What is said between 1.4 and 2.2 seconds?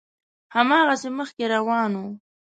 روان و.